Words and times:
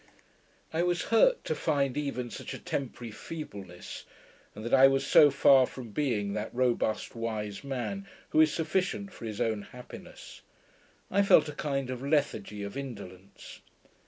I 0.73 0.81
was 0.81 1.03
hurt 1.13 1.43
to 1.43 1.53
find 1.53 1.95
even 1.95 2.31
such 2.31 2.55
a 2.55 2.57
temporary 2.57 3.11
feebleness, 3.11 4.05
and 4.55 4.65
that 4.65 4.73
I 4.73 4.87
was 4.87 5.05
so 5.05 5.29
far 5.29 5.67
from 5.67 5.91
being 5.91 6.33
that 6.33 6.51
robust 6.55 7.13
wise 7.15 7.63
man 7.63 8.07
who 8.29 8.41
is 8.41 8.51
sufficient 8.51 9.13
for 9.13 9.25
his 9.25 9.39
own 9.39 9.61
happiness. 9.61 10.41
I 11.11 11.21
felt 11.21 11.49
a 11.49 11.53
kind 11.53 11.91
of 11.91 12.01
lethargy 12.01 12.63
of 12.63 12.75
indolence. 12.75 13.61